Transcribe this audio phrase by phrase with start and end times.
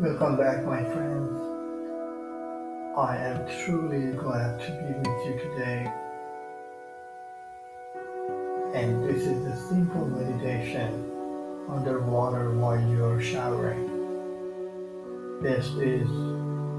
[0.00, 1.38] Welcome back, my friends.
[2.96, 5.92] I am truly glad to be with you today.
[8.72, 11.04] And this is a simple meditation
[11.68, 13.90] underwater while you are showering.
[15.42, 16.08] This is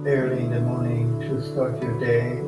[0.08, 2.40] early in the morning to start your day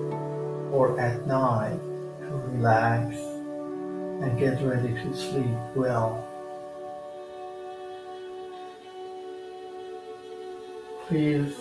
[0.71, 1.77] or at night
[2.21, 6.32] to relax and get ready to sleep well.
[11.07, 11.53] Please,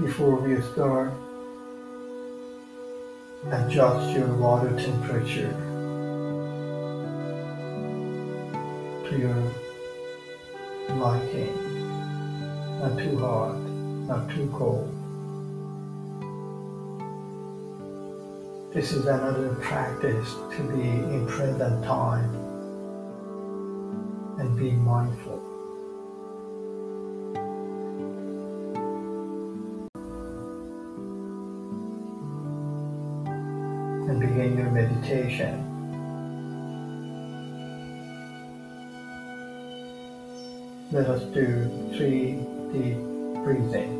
[0.00, 1.12] before we start,
[3.52, 5.52] adjust your water temperature
[9.08, 9.52] to your
[10.96, 11.54] liking.
[12.80, 13.58] Not too hot,
[14.08, 14.92] not too cold.
[18.74, 22.34] This is another practice to be in present time
[24.40, 25.59] and be mindful.
[34.30, 35.66] Begin your meditation.
[40.92, 42.38] Let us do three
[42.72, 42.98] deep
[43.42, 43.96] breathing.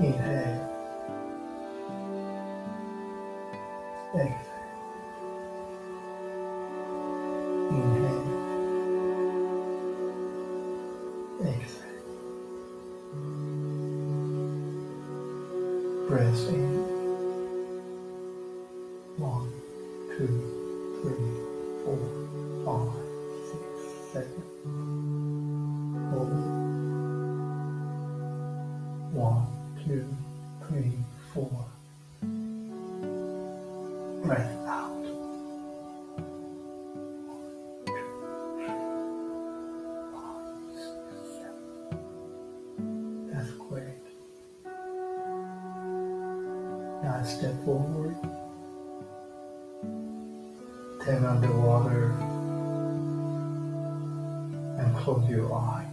[0.00, 0.73] Inhale.
[16.16, 16.30] In.
[19.16, 19.50] One,
[20.16, 20.34] two,
[21.02, 21.26] three,
[21.82, 21.98] four,
[22.64, 22.94] five,
[23.50, 23.62] six,
[24.12, 24.42] seven.
[26.12, 26.32] Hold.
[29.12, 29.46] One,
[29.84, 30.06] two,
[30.68, 30.92] three,
[31.32, 31.66] four.
[34.24, 35.13] Breath out.
[47.24, 48.16] Step forward.
[51.02, 52.10] Turn underwater.
[54.78, 55.86] And close your eyes.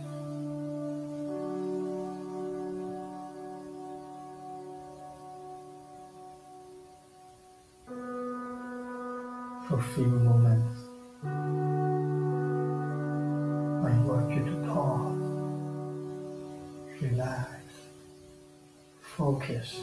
[9.68, 10.78] For a few moments,
[13.86, 15.22] I invite you to pause,
[17.02, 17.64] relax,
[19.02, 19.80] focus,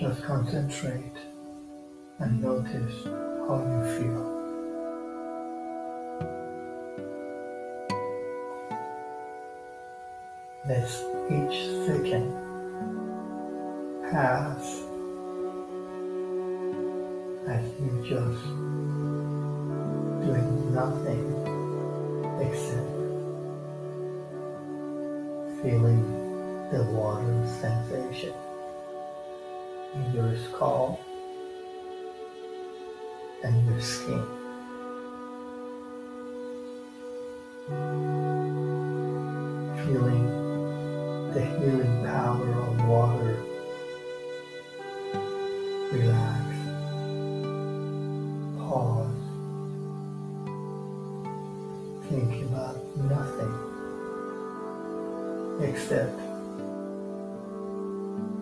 [0.00, 1.12] just concentrate
[2.20, 3.04] and notice
[3.46, 4.24] how you feel.
[10.66, 10.88] Let
[11.28, 12.32] each second
[14.10, 14.64] pass
[17.46, 18.42] as you just
[20.24, 21.26] doing nothing
[22.40, 22.90] except
[25.60, 26.02] feeling
[26.72, 28.32] the water sensation
[29.94, 31.00] in your skull
[33.42, 34.24] and your skin.
[39.84, 40.26] Feeling
[41.34, 43.36] the healing power of water.
[45.92, 46.46] Relax.
[48.58, 49.20] Pause.
[52.08, 53.54] Think about nothing
[55.62, 56.16] except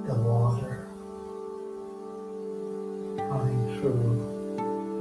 [0.06, 0.37] the water
[3.80, 4.56] through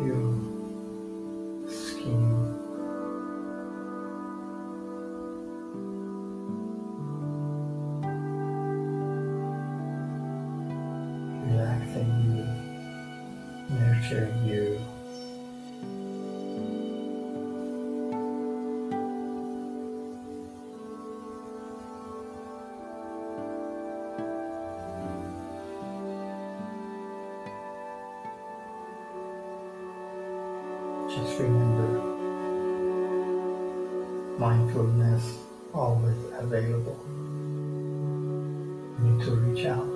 [0.05, 2.53] your skin.
[11.47, 12.11] Relaxing
[13.69, 14.96] you, nurturing you.
[31.17, 31.89] Just remember,
[34.37, 35.39] mindfulness
[35.73, 36.99] always available.
[38.99, 39.89] You need to reach out.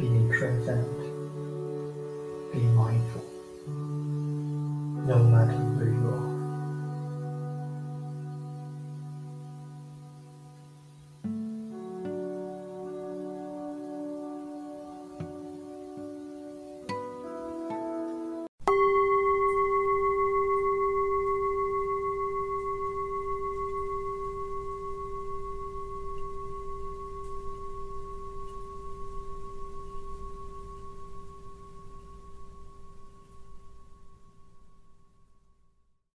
[0.00, 0.98] Being present,
[2.52, 3.24] be mindful.
[5.06, 5.65] No matter